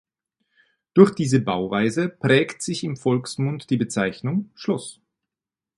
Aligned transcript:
Durch 0.95 1.11
diese 1.11 1.39
Bauweise 1.41 2.09
prägt 2.09 2.63
sich 2.63 2.83
im 2.83 2.97
Volksmund 2.97 3.69
die 3.69 3.77
Bezeichnung 3.77 4.49
Schloss. 4.55 4.99